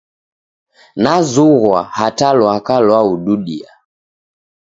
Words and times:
Nazughwa 1.01 1.79
hata 1.97 2.27
lwaka 2.37 2.75
lwaududia. 2.85 3.71